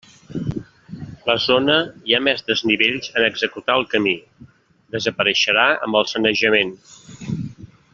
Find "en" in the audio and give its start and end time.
3.13-3.27